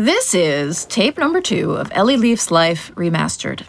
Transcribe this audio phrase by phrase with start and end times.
[0.00, 3.66] This is tape number two of Ellie Leaf's Life Remastered.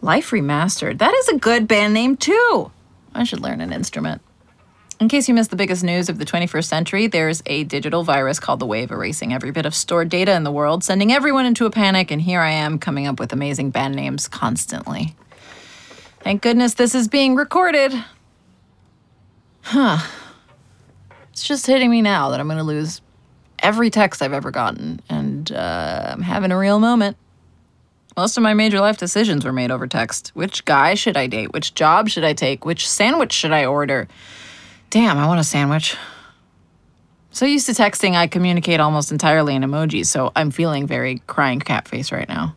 [0.00, 0.96] Life Remastered.
[0.96, 2.72] That is a good band name, too.
[3.14, 4.22] I should learn an instrument.
[4.98, 8.40] In case you missed the biggest news of the 21st century, there's a digital virus
[8.40, 11.66] called the Wave erasing every bit of stored data in the world, sending everyone into
[11.66, 15.14] a panic, and here I am coming up with amazing band names constantly.
[16.20, 17.92] Thank goodness this is being recorded.
[19.60, 19.98] Huh.
[21.30, 23.02] It's just hitting me now that I'm going to lose
[23.62, 27.16] every text I've ever gotten, and uh, I'm having a real moment.
[28.16, 30.32] Most of my major life decisions were made over text.
[30.34, 31.52] Which guy should I date?
[31.52, 32.66] Which job should I take?
[32.66, 34.06] Which sandwich should I order?
[34.90, 35.96] Damn, I want a sandwich.
[37.30, 41.60] So used to texting, I communicate almost entirely in emojis, so I'm feeling very crying
[41.60, 42.54] cat face right now.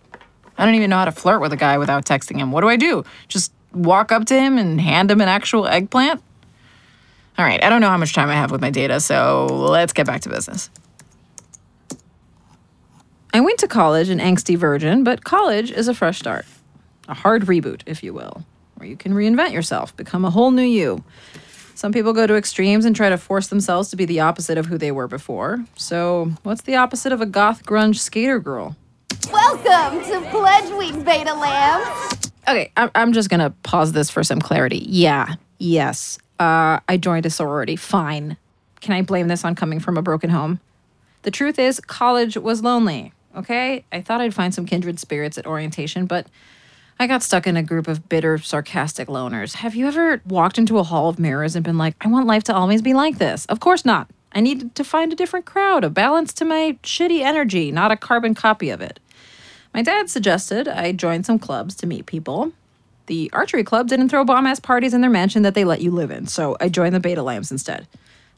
[0.58, 2.52] I don't even know how to flirt with a guy without texting him.
[2.52, 3.06] What do I do?
[3.30, 6.22] Just walk up to him and hand him an actual eggplant?
[7.38, 9.94] All right, I don't know how much time I have with my data, so let's
[9.94, 10.70] get back to business.
[13.36, 16.46] I went to college an angsty virgin, but college is a fresh start.
[17.10, 20.64] A hard reboot, if you will, where you can reinvent yourself, become a whole new
[20.64, 21.04] you.
[21.74, 24.68] Some people go to extremes and try to force themselves to be the opposite of
[24.68, 25.66] who they were before.
[25.76, 28.78] So, what's the opposite of a goth grunge skater girl?
[29.30, 32.32] Welcome to Pledge Week, Beta Lambs.
[32.48, 34.86] Okay, I'm just gonna pause this for some clarity.
[34.88, 37.76] Yeah, yes, uh, I joined a sorority.
[37.76, 38.38] Fine.
[38.80, 40.62] Can I blame this on coming from a broken home?
[41.24, 43.12] The truth is, college was lonely.
[43.36, 46.28] Okay, I thought I'd find some kindred spirits at orientation, but
[46.98, 49.56] I got stuck in a group of bitter, sarcastic loners.
[49.56, 52.44] Have you ever walked into a hall of mirrors and been like, I want life
[52.46, 53.46] to always be like this?
[53.48, 54.10] Of course not.
[54.32, 57.98] I needed to find a different crowd, a balance to my shitty energy, not a
[57.98, 59.00] carbon copy of it.
[59.74, 62.54] My dad suggested I join some clubs to meet people.
[63.08, 65.92] The archery club didn't throw bomb ass parties in their mansion that they let you
[65.92, 67.86] live in, so I joined the Beta Lambs instead.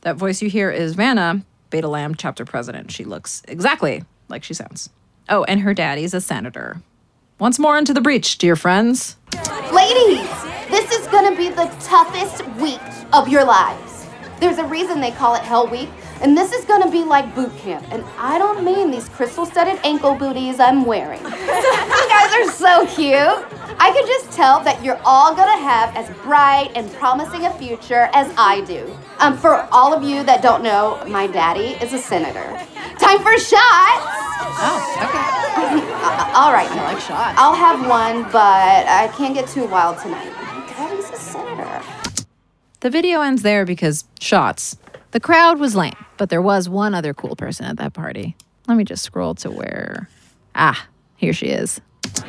[0.01, 2.91] That voice you hear is Vanna, Beta Lamb chapter president.
[2.91, 4.89] She looks exactly like she sounds.
[5.29, 6.81] Oh, and her daddy's a senator.
[7.39, 9.15] Once more into the breach, dear friends.
[9.71, 10.27] Ladies,
[10.69, 12.81] this is gonna be the toughest week
[13.13, 14.07] of your lives.
[14.39, 15.89] There's a reason they call it Hell Week,
[16.21, 17.85] and this is gonna be like boot camp.
[17.91, 21.21] And I don't mean these crystal studded ankle booties I'm wearing.
[21.23, 23.45] you guys are so cute.
[23.79, 28.09] I can just tell that you're all gonna have as bright and promising a future
[28.13, 28.95] as I do.
[29.19, 32.65] Um, for all of you that don't know, my daddy is a senator.
[32.99, 34.26] Time for shots!
[34.39, 35.37] Oh, okay.
[36.37, 37.37] All right, I like shots.
[37.39, 40.31] I'll have one, but I can't get too wild tonight.
[40.31, 41.81] My daddy's a senator.
[42.81, 44.77] The video ends there because shots.
[45.11, 48.35] The crowd was lame, but there was one other cool person at that party.
[48.67, 50.09] Let me just scroll to where.
[50.53, 51.81] Ah, here she is.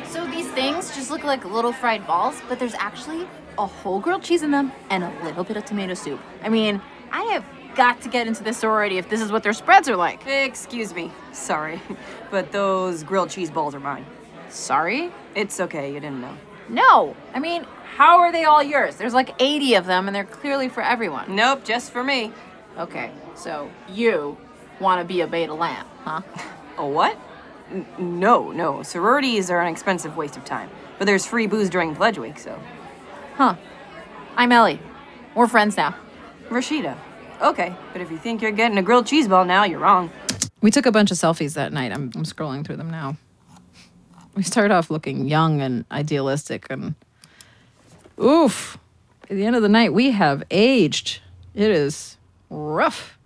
[0.05, 3.27] So these things just look like little fried balls, but there's actually
[3.57, 6.19] a whole grilled cheese in them and a little bit of tomato soup.
[6.41, 6.81] I mean,
[7.11, 7.45] I have
[7.79, 10.27] got to get into this sorority if this is what their spreads are like.
[10.27, 11.11] Excuse me.
[11.31, 11.81] Sorry.
[12.29, 14.05] But those grilled cheese balls are mine.
[14.49, 15.11] Sorry?
[15.33, 16.37] It's okay, you didn't know.
[16.67, 17.15] No.
[17.33, 18.97] I mean, how are they all yours?
[18.97, 21.35] There's like 80 of them and they're clearly for everyone.
[21.35, 22.33] Nope, just for me.
[22.77, 24.37] Okay, so you
[24.81, 26.21] want to be a beta lamb, huh?
[26.77, 27.17] A what?
[27.71, 28.83] N- no, no.
[28.83, 30.69] Sororities are an expensive waste of time.
[30.97, 32.59] But there's free booze during Pledge Week, so.
[33.35, 33.55] Huh.
[34.35, 34.79] I'm Ellie.
[35.33, 35.95] We're friends now.
[36.49, 36.97] Rashida.
[37.41, 40.11] Okay, but if you think you're getting a grilled cheese ball now, you're wrong.
[40.61, 41.93] We took a bunch of selfies that night.
[41.93, 43.15] I'm, I'm scrolling through them now.
[44.35, 46.95] We started off looking young and idealistic, and
[48.21, 48.77] oof,
[49.23, 51.21] at the end of the night, we have aged.
[51.53, 52.17] It is
[52.49, 53.17] rough.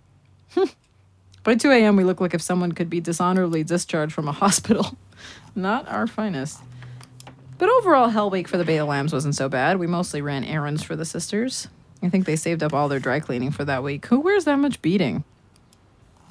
[1.42, 4.96] By 2 a.m., we look like if someone could be dishonorably discharged from a hospital.
[5.54, 6.60] Not our finest.
[7.58, 9.78] But overall, Hell Week for the Beta Lambs wasn't so bad.
[9.78, 11.68] We mostly ran errands for the sisters.
[12.04, 14.06] I think they saved up all their dry cleaning for that week.
[14.06, 15.24] Who wears that much beating?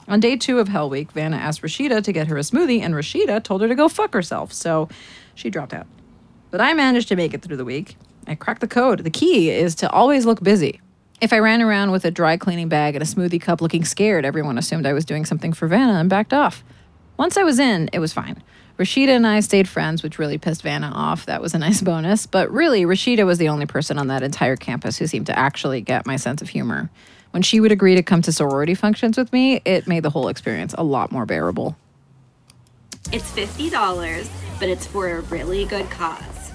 [0.07, 2.93] On day two of Hell Week, Vanna asked Rashida to get her a smoothie, and
[2.93, 4.89] Rashida told her to go fuck herself, so
[5.33, 5.87] she dropped out.
[6.51, 7.97] But I managed to make it through the week.
[8.27, 8.99] I cracked the code.
[8.99, 10.81] The key is to always look busy.
[11.21, 14.25] If I ran around with a dry cleaning bag and a smoothie cup looking scared,
[14.25, 16.63] everyone assumed I was doing something for Vanna and backed off.
[17.17, 18.41] Once I was in, it was fine.
[18.79, 21.27] Rashida and I stayed friends, which really pissed Vanna off.
[21.27, 22.25] That was a nice bonus.
[22.25, 25.81] But really, Rashida was the only person on that entire campus who seemed to actually
[25.81, 26.89] get my sense of humor.
[27.31, 30.27] When she would agree to come to sorority functions with me, it made the whole
[30.27, 31.75] experience a lot more bearable.
[33.11, 34.29] It's $50,
[34.59, 36.51] but it's for a really good cause.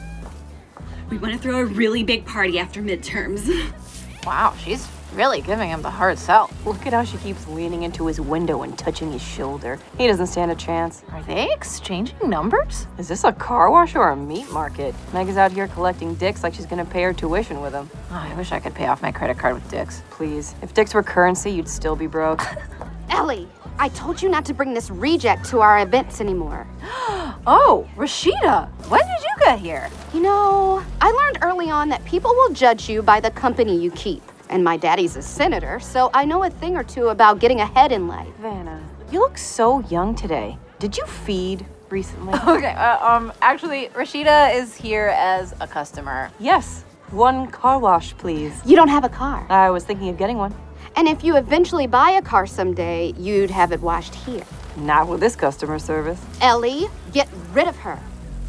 [1.11, 3.73] We want to throw a really big party after midterms.
[4.29, 6.51] Wow, she's really giving him the hard sell.
[6.67, 9.79] Look at how she keeps leaning into his window and touching his shoulder.
[9.97, 11.03] He doesn't stand a chance.
[11.13, 12.87] Are they exchanging numbers?
[12.99, 14.95] Is this a car wash or a meat market?
[15.15, 17.89] Meg is out here collecting dicks like she's gonna pay her tuition with them.
[18.11, 20.03] Oh, I wish I could pay off my credit card with dicks.
[20.11, 20.55] Please.
[20.61, 22.43] If dicks were currency, you'd still be broke.
[23.09, 23.49] Ellie,
[23.79, 26.67] I told you not to bring this reject to our events anymore.
[27.51, 29.89] Oh, Rashida, when did you get here?
[30.13, 33.91] You know, I learned early on that people will judge you by the company you
[33.93, 34.23] keep.
[34.51, 37.91] And my daddy's a senator, so I know a thing or two about getting ahead
[37.91, 38.35] in life.
[38.39, 40.59] Vanna, you look so young today.
[40.79, 42.35] Did you feed recently?
[42.47, 46.31] Okay, uh, um, actually, Rashida is here as a customer.
[46.39, 46.85] yes.
[47.13, 48.61] One car wash, please.
[48.67, 49.47] You don't have a car.
[49.49, 50.55] I was thinking of getting one.
[50.97, 54.45] And if you eventually buy a car someday, you'd have it washed here.
[54.79, 56.21] Not with this customer service.
[56.41, 57.99] Ellie, get rid of her.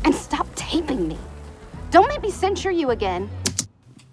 [0.06, 1.18] And stop taping me.
[1.92, 3.30] Don't make me censure you again.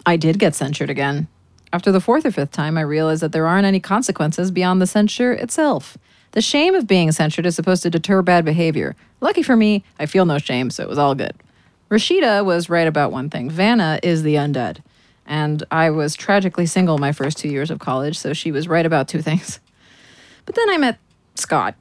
[0.07, 1.29] I did get censured again.
[1.73, 4.87] After the fourth or fifth time, I realized that there aren't any consequences beyond the
[4.87, 5.99] censure itself.
[6.33, 8.97] The shame of being censured is supposed to deter bad behavior.
[9.21, 11.35] Lucky for me, I feel no shame, so it was all good.
[11.91, 14.79] Rashida was right about one thing Vanna is the undead.
[15.27, 18.87] And I was tragically single my first two years of college, so she was right
[18.87, 19.61] about two things.
[20.47, 20.99] But then I met
[21.35, 21.75] Scott.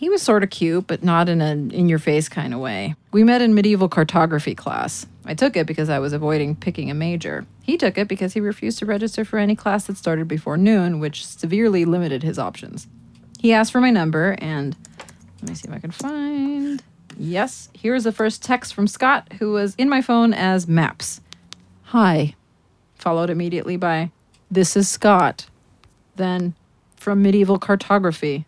[0.00, 2.94] He was sort of cute, but not in an in your face kind of way.
[3.12, 5.04] We met in medieval cartography class.
[5.26, 7.44] I took it because I was avoiding picking a major.
[7.62, 11.00] He took it because he refused to register for any class that started before noon,
[11.00, 12.88] which severely limited his options.
[13.40, 14.74] He asked for my number, and
[15.42, 16.82] let me see if I can find.
[17.18, 21.20] Yes, here's the first text from Scott, who was in my phone as Maps.
[21.82, 22.34] Hi.
[22.94, 24.12] Followed immediately by,
[24.50, 25.44] This is Scott.
[26.16, 26.54] Then,
[26.96, 28.46] from medieval cartography.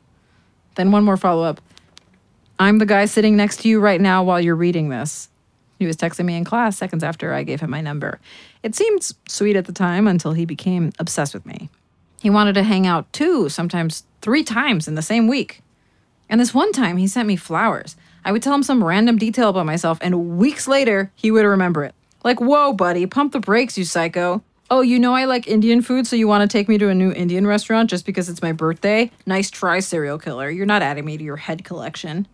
[0.74, 1.60] Then one more follow up.
[2.58, 5.28] I'm the guy sitting next to you right now while you're reading this.
[5.78, 8.20] He was texting me in class seconds after I gave him my number.
[8.62, 11.70] It seemed sweet at the time until he became obsessed with me.
[12.20, 15.60] He wanted to hang out two, sometimes three times in the same week.
[16.28, 17.96] And this one time, he sent me flowers.
[18.24, 21.82] I would tell him some random detail about myself, and weeks later, he would remember
[21.82, 21.96] it.
[22.22, 24.44] Like, whoa, buddy, pump the brakes, you psycho.
[24.72, 26.94] Oh, you know I like Indian food, so you want to take me to a
[26.94, 29.10] new Indian restaurant just because it's my birthday?
[29.26, 30.48] Nice try, serial killer.
[30.48, 32.26] You're not adding me to your head collection.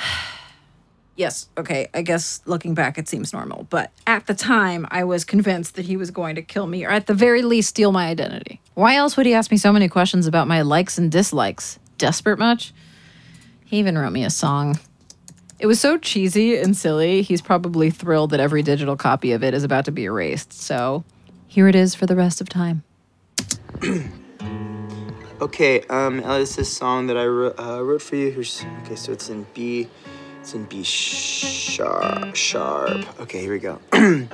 [1.16, 3.66] yes, okay, I guess looking back, it seems normal.
[3.68, 6.90] But at the time, I was convinced that he was going to kill me, or
[6.90, 8.62] at the very least, steal my identity.
[8.72, 11.78] Why else would he ask me so many questions about my likes and dislikes?
[11.98, 12.72] Desperate much?
[13.66, 14.78] He even wrote me a song.
[15.58, 19.54] It was so cheesy and silly, he's probably thrilled that every digital copy of it
[19.54, 20.52] is about to be erased.
[20.52, 21.04] So
[21.48, 22.82] here it is for the rest of time.
[25.38, 28.30] Okay, um, Ellie, this song that I wrote, uh, wrote for you.
[28.30, 29.86] Here's, okay, so it's in B,
[30.40, 33.20] it's in B sharp, sharp.
[33.20, 33.78] Okay, here we go.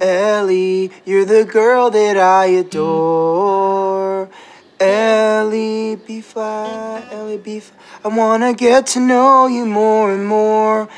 [0.00, 4.30] Ellie, you're the girl that I adore.
[4.78, 7.78] Ellie, be flat, Ellie, be flat.
[8.04, 10.88] I wanna get to know you more and more.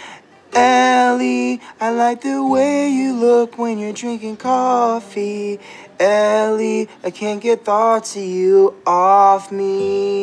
[0.53, 5.59] Ellie, I like the way you look when you're drinking coffee.
[5.99, 10.19] Ellie, I can't get thoughts of you off me.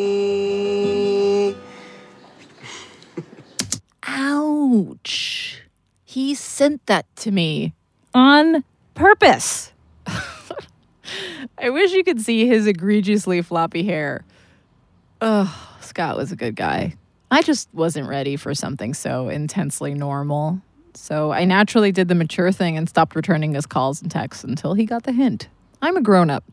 [4.03, 5.61] Ouch.
[6.03, 7.73] He sent that to me
[8.13, 8.63] on
[8.93, 9.73] purpose.
[11.57, 14.23] I wish you could see his egregiously floppy hair.
[15.21, 15.47] Ugh,
[15.95, 16.93] Scott was a good guy.
[17.31, 20.61] I just wasn't ready for something so intensely normal.
[20.93, 24.73] So I naturally did the mature thing and stopped returning his calls and texts until
[24.73, 25.47] he got the hint.
[25.81, 26.43] I'm a grown up.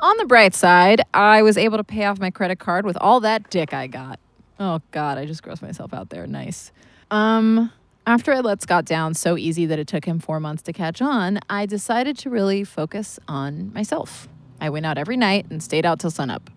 [0.00, 3.20] On the bright side, I was able to pay off my credit card with all
[3.20, 4.18] that dick I got.
[4.58, 6.26] Oh god, I just grossed myself out there.
[6.26, 6.72] Nice.
[7.10, 7.70] Um
[8.06, 11.02] after I let Scott down so easy that it took him 4 months to catch
[11.02, 14.26] on, I decided to really focus on myself.
[14.58, 16.48] I went out every night and stayed out till sunup.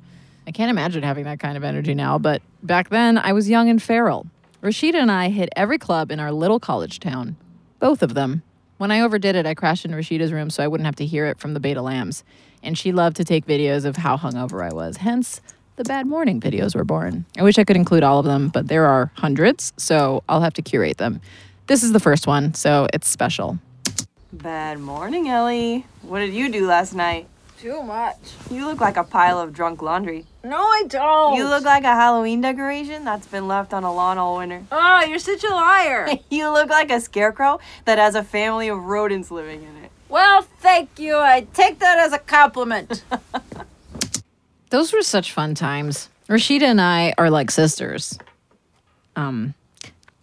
[0.45, 3.69] I can't imagine having that kind of energy now, but back then I was young
[3.69, 4.27] and feral.
[4.61, 7.35] Rashida and I hit every club in our little college town.
[7.79, 8.43] Both of them.
[8.77, 11.25] When I overdid it, I crashed in Rashida's room so I wouldn't have to hear
[11.25, 12.23] it from the beta lambs.
[12.61, 14.97] And she loved to take videos of how hungover I was.
[14.97, 15.41] Hence,
[15.75, 17.25] the bad morning videos were born.
[17.37, 20.53] I wish I could include all of them, but there are hundreds, so I'll have
[20.53, 21.19] to curate them.
[21.67, 23.57] This is the first one, so it's special.
[24.31, 25.85] Bad morning, Ellie.
[26.01, 27.27] What did you do last night?
[27.63, 28.17] Too much.
[28.51, 30.25] You look like a pile of drunk laundry.
[30.43, 31.35] No, I don't.
[31.37, 34.63] You look like a Halloween decoration that's been left on a lawn all winter.
[34.69, 36.09] Oh, you're such a liar.
[36.29, 39.91] You look like a scarecrow that has a family of rodents living in it.
[40.09, 41.15] well, thank you.
[41.15, 43.01] I take that as a compliment.
[44.69, 46.09] Those were such fun times.
[46.27, 48.19] Rashida and I are like sisters.
[49.15, 49.53] Um,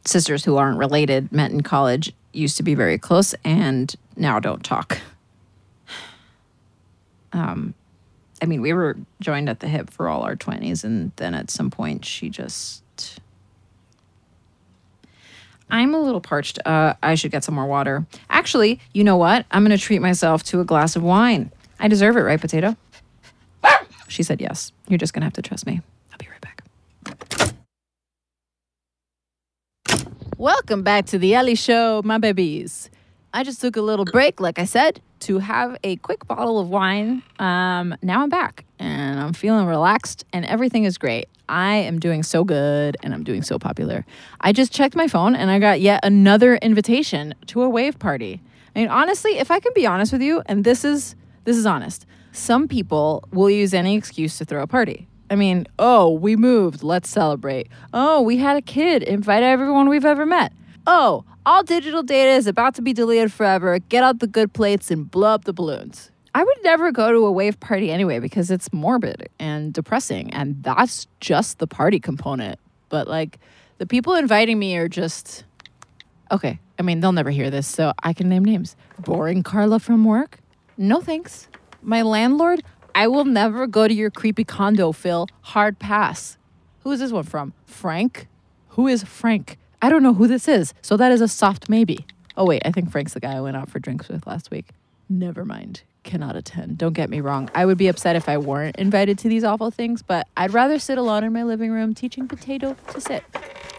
[0.04, 4.62] sisters who aren't related, met in college, used to be very close, and now don't
[4.62, 4.99] talk.
[7.32, 7.75] Um,
[8.42, 11.50] I mean, we were joined at the hip for all our 20s, and then at
[11.50, 12.82] some point, she just.
[15.72, 16.58] I'm a little parched.
[16.66, 18.04] Uh, I should get some more water.
[18.28, 19.46] Actually, you know what?
[19.52, 21.52] I'm going to treat myself to a glass of wine.
[21.78, 22.76] I deserve it, right, Potato?
[24.08, 24.72] She said yes.
[24.88, 25.80] You're just going to have to trust me.
[26.10, 27.54] I'll be right back.
[30.37, 32.90] Welcome back to the Ellie Show, my babies.
[33.32, 36.68] I just took a little break, like I said, to have a quick bottle of
[36.68, 37.22] wine.
[37.38, 41.28] Um, now I'm back and I'm feeling relaxed and everything is great.
[41.49, 44.04] I am doing so good and I'm doing so popular.
[44.40, 48.40] I just checked my phone and I got yet another invitation to a wave party.
[48.75, 51.66] I mean, honestly, if I can be honest with you, and this is this is
[51.66, 55.08] honest, some people will use any excuse to throw a party.
[55.30, 57.68] I mean, oh, we moved, let's celebrate.
[57.92, 60.52] Oh, we had a kid, invite everyone we've ever met.
[60.87, 63.78] Oh, all digital data is about to be deleted forever.
[63.78, 66.11] Get out the good plates and blow up the balloons.
[66.35, 70.62] I would never go to a wave party anyway because it's morbid and depressing, and
[70.62, 72.59] that's just the party component.
[72.88, 73.38] But like,
[73.78, 75.44] the people inviting me are just
[76.30, 76.61] okay.
[76.78, 78.76] I mean, they'll never hear this, so I can name names.
[79.00, 80.38] Boring Carla from work?
[80.78, 81.49] No thanks.
[81.82, 82.62] My landlord?
[82.94, 85.26] I will never go to your creepy condo, Phil.
[85.42, 86.38] Hard pass.
[86.85, 87.52] Who is this one from?
[87.64, 88.28] Frank?
[88.70, 89.59] Who is Frank?
[89.82, 92.04] I don't know who this is, so that is a soft maybe.
[92.37, 94.66] Oh, wait, I think Frank's the guy I went out for drinks with last week.
[95.08, 95.82] Never mind.
[96.02, 96.78] Cannot attend.
[96.78, 97.50] Don't get me wrong.
[97.54, 100.78] I would be upset if I weren't invited to these awful things, but I'd rather
[100.78, 103.25] sit alone in my living room teaching Potato to sit.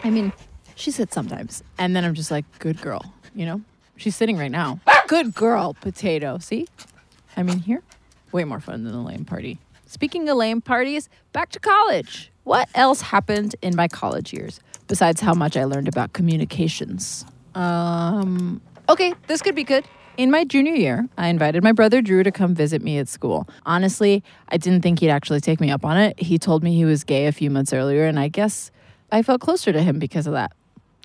[0.04, 0.34] I mean,
[0.76, 1.64] she sits sometimes.
[1.78, 3.62] And then I'm just like, good girl, you know?
[3.98, 4.80] She's sitting right now.
[5.08, 6.40] Good girl, Potato.
[6.40, 6.68] See?
[7.38, 7.84] I mean, here,
[8.32, 9.60] way more fun than the lame party.
[9.86, 12.32] Speaking of lame parties, back to college.
[12.44, 14.60] What else happened in my college years
[14.92, 17.24] besides how much I learned about communications?
[17.56, 19.86] Um, okay, this could be good.
[20.18, 23.48] In my junior year, I invited my brother Drew to come visit me at school.
[23.66, 26.20] Honestly, I didn't think he'd actually take me up on it.
[26.20, 28.70] He told me he was gay a few months earlier, and I guess
[29.14, 30.52] I felt closer to him because of that.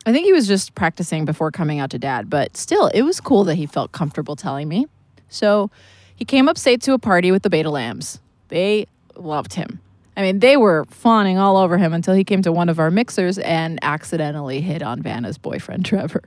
[0.05, 3.21] I think he was just practicing before coming out to dad, but still, it was
[3.21, 4.89] cool that he felt comfortable telling me.
[5.29, 5.71] So
[6.17, 8.19] he came upstate to a party with the Beta Lambs.
[8.49, 9.79] They loved him.
[10.17, 12.91] I mean, they were fawning all over him until he came to one of our
[12.91, 16.23] mixers and accidentally hit on Vanna's boyfriend, Trevor.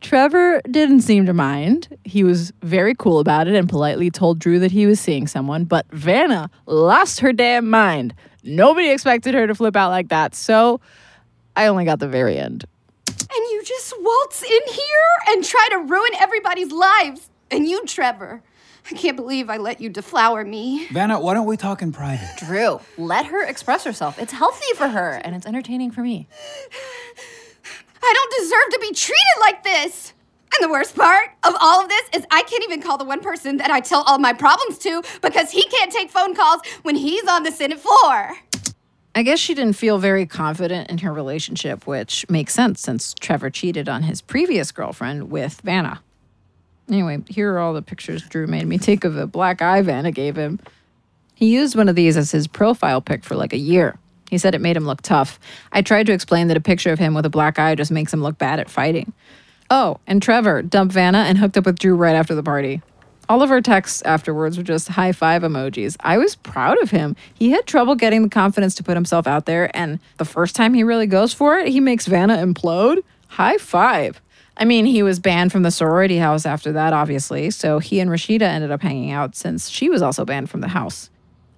[0.00, 1.96] Trevor didn't seem to mind.
[2.04, 5.64] He was very cool about it and politely told Drew that he was seeing someone,
[5.64, 8.14] but Vanna lost her damn mind.
[8.42, 10.80] Nobody expected her to flip out like that, so
[11.56, 12.66] I only got the very end.
[13.08, 13.18] And
[13.50, 17.30] you just waltz in here and try to ruin everybody's lives.
[17.50, 18.42] And you, Trevor.
[18.90, 20.86] I can't believe I let you deflower me.
[20.88, 22.28] Vanna, why don't we talk in private?
[22.36, 24.18] Drew, let her express herself.
[24.18, 26.28] It's healthy for her and it's entertaining for me.
[28.02, 30.12] I don't deserve to be treated like this.
[30.54, 33.20] And the worst part of all of this is I can't even call the one
[33.20, 36.94] person that I tell all my problems to because he can't take phone calls when
[36.94, 38.34] he's on the Senate floor.
[39.16, 43.48] I guess she didn't feel very confident in her relationship, which makes sense since Trevor
[43.48, 46.02] cheated on his previous girlfriend with Vanna.
[46.88, 50.12] Anyway, here are all the pictures Drew made me take of a black eye Vanna
[50.12, 50.60] gave him.
[51.34, 53.98] He used one of these as his profile pic for like a year.
[54.30, 55.38] He said it made him look tough.
[55.72, 58.12] I tried to explain that a picture of him with a black eye just makes
[58.12, 59.12] him look bad at fighting.
[59.70, 62.82] Oh, and Trevor dumped Vanna and hooked up with Drew right after the party.
[63.28, 65.96] All of our texts afterwards were just high five emojis.
[66.00, 67.16] I was proud of him.
[67.32, 70.74] He had trouble getting the confidence to put himself out there, and the first time
[70.74, 73.02] he really goes for it, he makes Vanna implode.
[73.28, 74.20] High five.
[74.56, 78.10] I mean, he was banned from the sorority house after that, obviously, so he and
[78.10, 81.10] Rashida ended up hanging out since she was also banned from the house.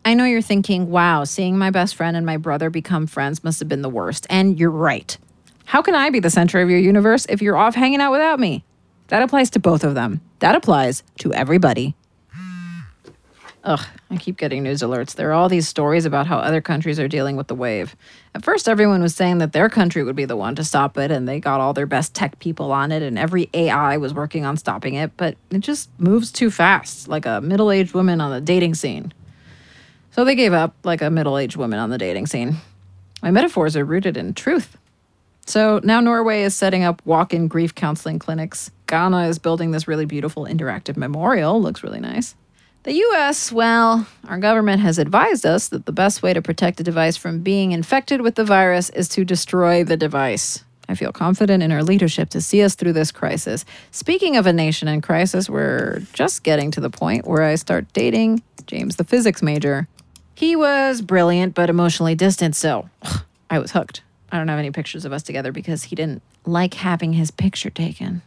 [0.04, 3.58] I know you're thinking, wow, seeing my best friend and my brother become friends must
[3.58, 4.26] have been the worst.
[4.30, 5.18] And you're right.
[5.64, 8.38] How can I be the center of your universe if you're off hanging out without
[8.38, 8.64] me?
[9.08, 10.20] That applies to both of them.
[10.38, 11.96] That applies to everybody.
[13.66, 15.16] Ugh, I keep getting news alerts.
[15.16, 17.96] There are all these stories about how other countries are dealing with the wave.
[18.32, 21.10] At first, everyone was saying that their country would be the one to stop it,
[21.10, 24.44] and they got all their best tech people on it, and every AI was working
[24.44, 28.30] on stopping it, but it just moves too fast, like a middle aged woman on
[28.30, 29.12] the dating scene.
[30.12, 32.58] So they gave up, like a middle aged woman on the dating scene.
[33.20, 34.76] My metaphors are rooted in truth.
[35.44, 38.70] So now Norway is setting up walk in grief counseling clinics.
[38.86, 41.60] Ghana is building this really beautiful interactive memorial.
[41.60, 42.36] Looks really nice.
[42.86, 46.84] The US, well, our government has advised us that the best way to protect a
[46.84, 50.62] device from being infected with the virus is to destroy the device.
[50.88, 53.64] I feel confident in our leadership to see us through this crisis.
[53.90, 57.92] Speaking of a nation in crisis, we're just getting to the point where I start
[57.92, 59.88] dating James, the physics major.
[60.36, 62.88] He was brilliant but emotionally distant, so
[63.50, 64.02] I was hooked.
[64.30, 67.70] I don't have any pictures of us together because he didn't like having his picture
[67.70, 68.22] taken.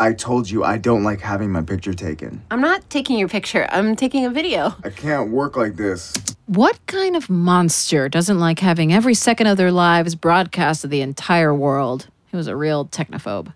[0.00, 2.42] I told you I don't like having my picture taken.
[2.50, 3.68] I'm not taking your picture.
[3.70, 4.74] I'm taking a video.
[4.82, 6.16] I can't work like this.
[6.46, 11.02] What kind of monster doesn't like having every second of their lives broadcast to the
[11.02, 12.06] entire world?
[12.28, 13.52] He was a real technophobe.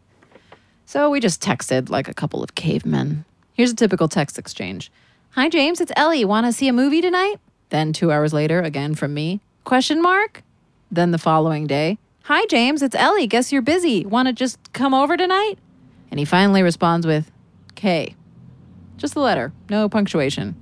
[0.84, 3.24] So we just texted like a couple of cavemen.
[3.54, 4.92] Here's a typical text exchange
[5.30, 6.26] Hi, James, it's Ellie.
[6.26, 7.36] Want to see a movie tonight?
[7.70, 9.40] Then 2 hours later again from me.
[9.64, 10.42] Question mark?
[10.90, 13.26] Then the following day, "Hi James, it's Ellie.
[13.26, 14.04] Guess you're busy.
[14.04, 15.58] Want to just come over tonight?"
[16.14, 17.28] And he finally responds with
[17.74, 18.14] K.
[18.98, 20.54] Just the letter, no punctuation.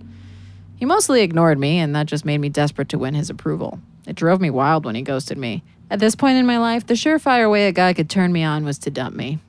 [0.76, 3.78] He mostly ignored me, and that just made me desperate to win his approval.
[4.06, 5.62] It drove me wild when he ghosted me.
[5.90, 8.64] At this point in my life, the surefire way a guy could turn me on
[8.64, 9.40] was to dump me.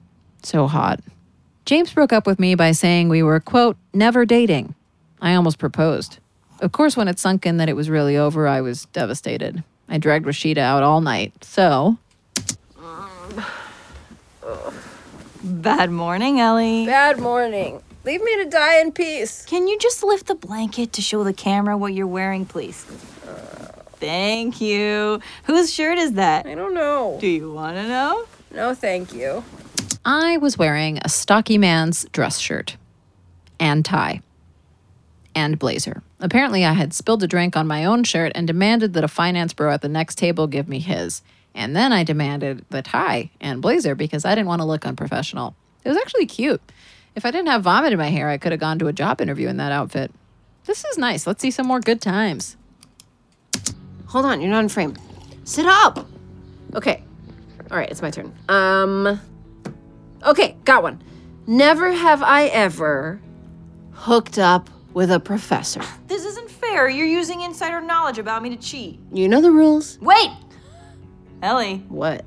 [0.41, 0.99] So hot.
[1.63, 4.75] James broke up with me by saying we were, quote, never dating.
[5.21, 6.19] I almost proposed.
[6.59, 9.63] Of course, when it sunk in that it was really over, I was devastated.
[9.87, 11.45] I dragged Rashida out all night.
[11.45, 11.97] So,
[12.77, 13.45] um,
[15.43, 16.85] Bad morning, Ellie.
[16.85, 17.83] Bad morning.
[18.05, 19.45] Leave me to die in peace.
[19.45, 22.85] Can you just lift the blanket to show the camera what you're wearing, please?
[23.99, 25.19] Thank you.
[25.43, 26.45] Whose shirt is that?
[26.45, 27.17] I don't know.
[27.19, 28.25] Do you want to know?
[28.53, 29.43] No, thank you.
[30.05, 32.77] I was wearing a stocky man's dress shirt
[33.59, 34.21] and tie
[35.35, 36.03] and blazer.
[36.19, 39.53] Apparently, I had spilled a drink on my own shirt and demanded that a finance
[39.53, 41.21] bro at the next table give me his.
[41.55, 45.55] And then I demanded the tie and blazer because I didn't want to look unprofessional.
[45.83, 46.61] It was actually cute.
[47.15, 49.21] If I didn't have vomit in my hair, I could have gone to a job
[49.21, 50.11] interview in that outfit.
[50.65, 51.27] This is nice.
[51.27, 52.57] Let's see some more good times.
[54.07, 54.95] Hold on, you're not in frame.
[55.43, 56.07] Sit up.
[56.73, 57.03] Okay.
[57.69, 58.33] All right, it's my turn.
[58.49, 59.19] Um.
[60.25, 61.03] Okay, got one.
[61.45, 63.19] Never have I ever
[63.91, 65.81] hooked up with a professor.
[66.07, 66.87] This isn't fair.
[66.87, 68.99] You're using insider knowledge about me to cheat.
[69.11, 69.99] You know the rules.
[69.99, 70.29] Wait!
[71.43, 71.83] Ellie.
[71.89, 72.25] What?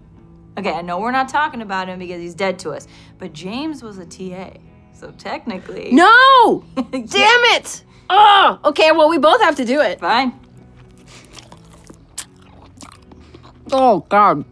[0.59, 2.87] Okay, I know we're not talking about him because he's dead to us,
[3.19, 4.51] but James was a TA.
[4.93, 5.93] So technically.
[5.93, 6.65] No!
[6.77, 7.85] Damn it!
[8.09, 10.01] Oh, okay, well, we both have to do it.
[10.01, 10.39] Fine.
[13.73, 14.45] Oh, God.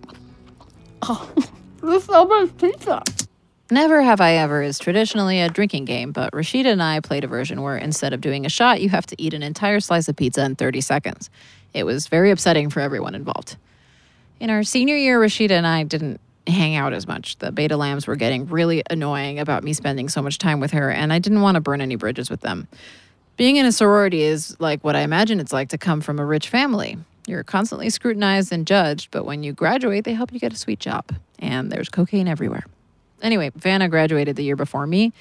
[1.02, 1.30] Oh,
[1.82, 3.02] this is so much pizza.
[3.70, 7.28] Never Have I Ever is traditionally a drinking game, but Rashida and I played a
[7.28, 10.16] version where instead of doing a shot, you have to eat an entire slice of
[10.16, 11.30] pizza in 30 seconds.
[11.72, 13.56] It was very upsetting for everyone involved.
[14.40, 17.38] In our senior year, Rashida and I didn't hang out as much.
[17.38, 20.90] The beta lambs were getting really annoying about me spending so much time with her,
[20.90, 22.68] and I didn't want to burn any bridges with them.
[23.36, 26.24] Being in a sorority is like what I imagine it's like to come from a
[26.24, 26.98] rich family.
[27.26, 30.78] You're constantly scrutinized and judged, but when you graduate, they help you get a sweet
[30.78, 32.64] job, and there's cocaine everywhere.
[33.22, 35.12] Anyway, Vanna graduated the year before me,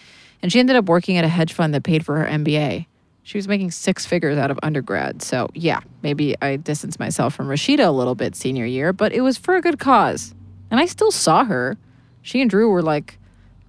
[0.41, 2.87] and she ended up working at a hedge fund that paid for her MBA.
[3.23, 5.21] She was making six figures out of undergrad.
[5.21, 9.21] So, yeah, maybe I distanced myself from Rashida a little bit senior year, but it
[9.21, 10.35] was for a good cause.
[10.69, 11.77] And I still saw her.
[12.21, 13.17] She and Drew were like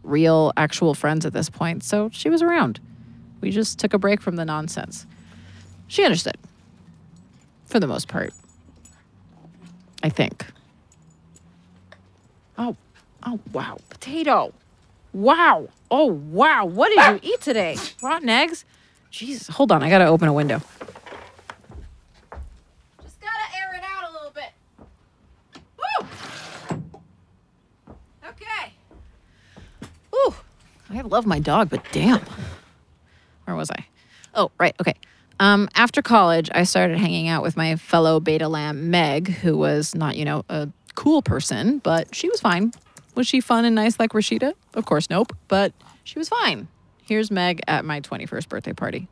[0.02, 2.80] real, actual friends at this point, so she was around.
[3.40, 5.06] We just took a break from the nonsense.
[5.86, 6.36] She understood.
[7.66, 8.32] For the most part.
[10.02, 10.44] I think.
[12.58, 12.76] Oh,
[13.24, 13.78] oh, wow.
[13.88, 14.52] Potato.
[15.12, 15.68] Wow.
[15.90, 16.64] Oh, wow.
[16.64, 17.76] What did you eat today?
[18.02, 18.64] Rotten eggs?
[19.14, 19.46] Jesus.
[19.46, 19.82] Hold on.
[19.82, 20.60] I got to open a window.
[23.00, 24.52] Just gotta air it out a little bit.
[25.78, 26.78] Woo!
[28.28, 28.72] Okay.
[30.14, 30.34] Ooh,
[30.90, 32.20] I love my dog, but damn.
[33.44, 33.86] Where was I?
[34.34, 34.74] Oh, right.
[34.80, 34.94] Okay.
[35.38, 39.94] Um, after college, I started hanging out with my fellow beta lamb, Meg, who was
[39.94, 42.72] not, you know, a cool person, but she was fine.
[43.14, 44.54] Was she fun and nice like Rashida?
[44.74, 45.36] Of course, nope.
[45.46, 45.72] But
[46.02, 46.66] she was fine.
[47.06, 49.08] Here's Meg at my 21st birthday party.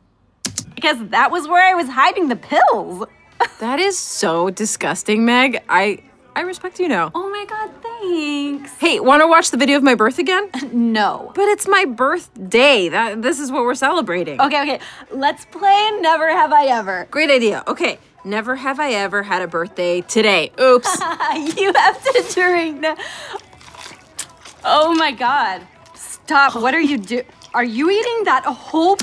[0.73, 3.05] Because that was where I was hiding the pills.
[3.59, 5.61] That is so disgusting, Meg.
[5.67, 5.99] I
[6.35, 7.11] I respect you now.
[7.13, 8.71] Oh my god, thanks.
[8.79, 10.49] Hey, want to watch the video of my birth again?
[10.71, 11.31] No.
[11.35, 12.87] But it's my birthday.
[12.89, 14.39] That this is what we're celebrating.
[14.39, 14.79] Okay, okay.
[15.11, 17.07] Let's play Never Have I Ever.
[17.11, 17.63] Great idea.
[17.67, 17.99] Okay.
[18.23, 20.51] Never have I ever had a birthday today.
[20.59, 20.87] Oops.
[21.57, 22.95] you have to drink now.
[24.63, 25.67] Oh my god.
[25.95, 26.55] Stop.
[26.55, 27.23] What are you do?
[27.53, 28.97] Are you eating that whole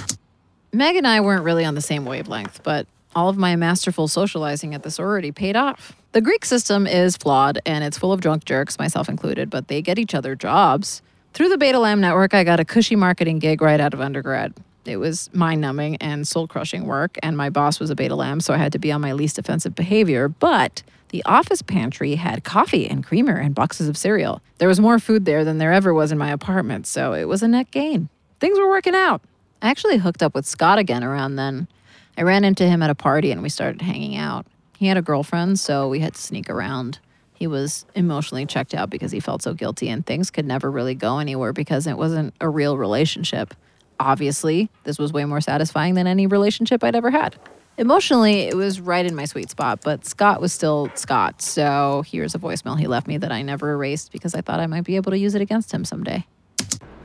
[0.72, 4.74] Meg and I weren't really on the same wavelength, but all of my masterful socializing
[4.74, 5.96] at the sorority paid off.
[6.12, 9.82] The Greek system is flawed and it's full of drunk jerks, myself included, but they
[9.82, 11.02] get each other jobs.
[11.32, 14.54] Through the Beta Lamb network, I got a cushy marketing gig right out of undergrad.
[14.84, 18.40] It was mind numbing and soul crushing work, and my boss was a Beta Lamb,
[18.40, 20.28] so I had to be on my least offensive behavior.
[20.28, 24.40] But the office pantry had coffee and creamer and boxes of cereal.
[24.58, 27.42] There was more food there than there ever was in my apartment, so it was
[27.42, 28.08] a net gain.
[28.40, 29.22] Things were working out.
[29.62, 31.68] I actually hooked up with Scott again around then.
[32.16, 34.46] I ran into him at a party and we started hanging out.
[34.78, 36.98] He had a girlfriend, so we had to sneak around.
[37.34, 40.94] He was emotionally checked out because he felt so guilty and things could never really
[40.94, 43.54] go anywhere because it wasn't a real relationship.
[43.98, 47.36] Obviously, this was way more satisfying than any relationship I'd ever had.
[47.76, 51.40] Emotionally, it was right in my sweet spot, but Scott was still Scott.
[51.42, 54.66] So here's a voicemail he left me that I never erased because I thought I
[54.66, 56.26] might be able to use it against him someday.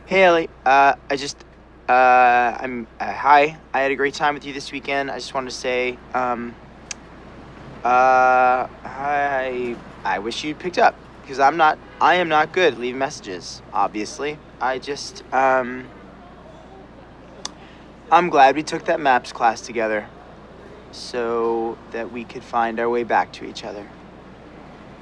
[0.08, 1.36] Hey Ellie, uh, I just,
[1.90, 3.58] uh, I'm, uh, hi.
[3.74, 5.10] I had a great time with you this weekend.
[5.10, 6.54] I just wanted to say, um,
[7.86, 12.98] Uh, I I wish you'd picked up because I'm not I am not good leaving
[12.98, 13.62] messages.
[13.72, 15.88] Obviously, I just um.
[18.12, 20.08] I'm glad we took that maps class together,
[20.92, 23.88] so that we could find our way back to each other.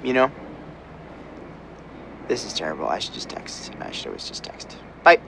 [0.03, 0.31] You know.
[2.27, 2.87] This is terrible.
[2.87, 3.71] I should just text.
[3.79, 4.77] I should always just text.
[5.03, 5.19] Bye.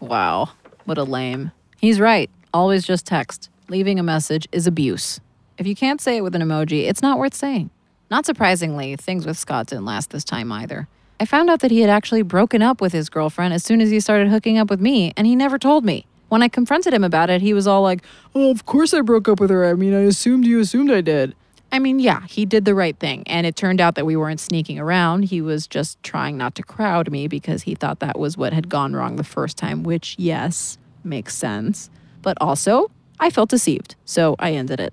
[0.00, 0.50] Wow,
[0.84, 1.52] what a lame.
[1.78, 2.30] He's right.
[2.52, 3.48] Always just text.
[3.68, 5.20] Leaving a message is abuse.
[5.58, 7.70] If you can't say it with an emoji, it's not worth saying.
[8.10, 10.88] Not surprisingly, things with Scott didn't last this time either.
[11.18, 13.90] I found out that he had actually broken up with his girlfriend as soon as
[13.90, 16.04] he started hooking up with me, and he never told me.
[16.28, 18.02] When I confronted him about it, he was all like,
[18.34, 19.66] Oh, of course I broke up with her.
[19.66, 21.34] I mean, I assumed you assumed I did.
[21.72, 23.22] I mean, yeah, he did the right thing.
[23.26, 25.24] And it turned out that we weren't sneaking around.
[25.24, 28.68] He was just trying not to crowd me because he thought that was what had
[28.68, 31.88] gone wrong the first time, which, yes, makes sense.
[32.20, 33.96] But also, I felt deceived.
[34.04, 34.92] So I ended it.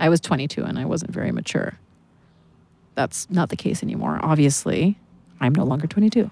[0.00, 1.78] I was 22 and I wasn't very mature.
[2.96, 4.18] That's not the case anymore.
[4.20, 4.98] Obviously,
[5.38, 6.30] I'm no longer 22.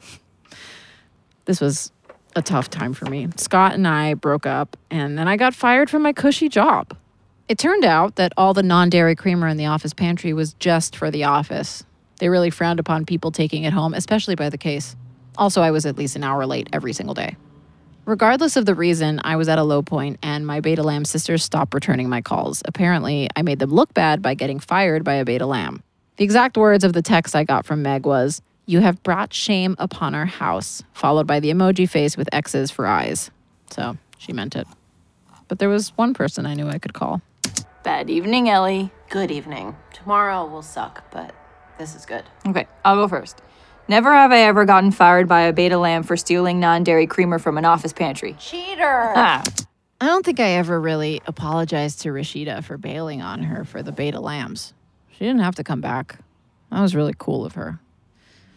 [1.44, 1.92] This was
[2.34, 3.28] a tough time for me.
[3.36, 6.96] Scott and I broke up, and then I got fired from my cushy job.
[7.46, 10.96] It turned out that all the non dairy creamer in the office pantry was just
[10.96, 11.84] for the office.
[12.18, 14.96] They really frowned upon people taking it home, especially by the case.
[15.36, 17.36] Also, I was at least an hour late every single day.
[18.06, 21.44] Regardless of the reason, I was at a low point and my beta lamb sisters
[21.44, 22.62] stopped returning my calls.
[22.64, 25.82] Apparently, I made them look bad by getting fired by a beta lamb.
[26.16, 29.76] The exact words of the text I got from Meg was, You have brought shame
[29.78, 33.30] upon our house, followed by the emoji face with X's for eyes.
[33.70, 34.66] So she meant it.
[35.48, 37.20] But there was one person I knew I could call.
[37.84, 38.90] Bad evening, Ellie.
[39.10, 39.76] Good evening.
[39.92, 41.34] Tomorrow will suck, but
[41.78, 42.24] this is good.
[42.46, 43.42] Okay, I'll go first.
[43.88, 47.38] Never have I ever gotten fired by a beta lamb for stealing non dairy creamer
[47.38, 48.36] from an office pantry.
[48.40, 49.12] Cheater.
[49.14, 49.44] Ah,
[50.00, 53.92] I don't think I ever really apologized to Rashida for bailing on her for the
[53.92, 54.72] beta lambs.
[55.12, 56.18] She didn't have to come back.
[56.70, 57.78] That was really cool of her.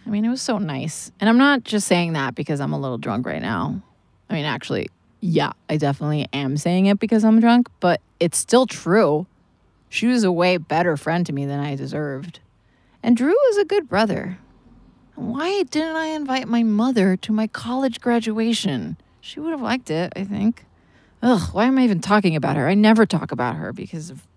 [0.05, 1.11] I mean, it was so nice.
[1.19, 3.81] And I'm not just saying that because I'm a little drunk right now.
[4.29, 4.87] I mean, actually,
[5.19, 9.27] yeah, I definitely am saying it because I'm drunk, but it's still true.
[9.89, 12.39] She was a way better friend to me than I deserved.
[13.01, 14.37] And Drew is a good brother.
[15.15, 18.97] Why didn't I invite my mother to my college graduation?
[19.21, 20.65] She would have liked it, I think.
[21.23, 22.67] Ugh, why am I even talking about her?
[22.67, 24.27] I never talk about her because of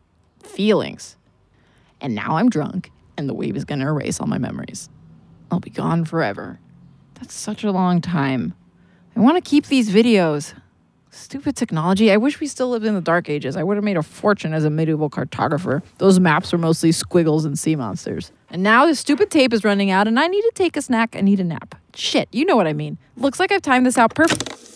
[0.43, 1.16] feelings.
[2.01, 4.88] And now I'm drunk, and the wave is going to erase all my memories.
[5.51, 6.59] I'll be gone forever.
[7.14, 8.55] That's such a long time.
[9.14, 10.55] I want to keep these videos.
[11.12, 12.12] Stupid technology.
[12.12, 13.57] I wish we still lived in the dark ages.
[13.57, 15.83] I would have made a fortune as a medieval cartographer.
[15.99, 18.31] Those maps were mostly squiggles and sea monsters.
[18.49, 21.16] And now the stupid tape is running out, and I need to take a snack
[21.16, 21.75] and need a nap.
[21.96, 22.96] Shit, you know what I mean.
[23.16, 24.70] Looks like I've timed this out perfect.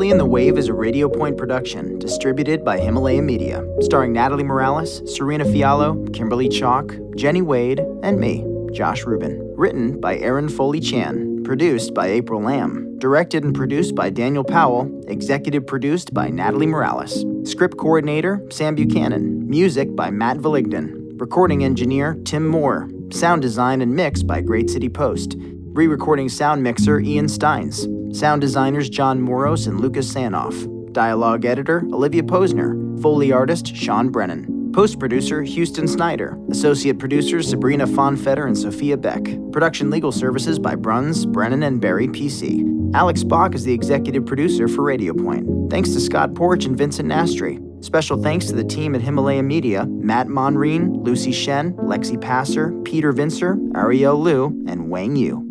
[0.00, 4.42] Ellie and the Wave is a Radio Point production distributed by Himalaya Media, starring Natalie
[4.42, 9.52] Morales, Serena Fiallo, Kimberly Chalk, Jenny Wade, and me, Josh Rubin.
[9.58, 14.90] Written by Aaron Foley Chan, produced by April Lamb, directed and produced by Daniel Powell,
[15.06, 22.16] executive produced by Natalie Morales, script coordinator Sam Buchanan, music by Matt Valigden, recording engineer
[22.24, 27.28] Tim Moore, sound design and mix by Great City Post, re recording sound mixer Ian
[27.28, 34.10] Steins, sound designers John Moros and Lucas Sanoff, dialogue editor Olivia Posner, Foley artist Sean
[34.10, 40.58] Brennan, post producer Houston Snyder, associate producers Sabrina Fonfetter and Sophia Beck, production legal services
[40.58, 42.68] by Bruns, Brennan, and Barry PC.
[42.94, 45.70] Alex Bach is the executive producer for Radio Point.
[45.70, 47.64] Thanks to Scott Porch and Vincent Nastri.
[47.84, 53.12] Special thanks to the team at Himalaya Media Matt Monreen, Lucy Shen, Lexi Passer, Peter
[53.12, 55.49] Vincer, Ariel Liu, and Wang Yu.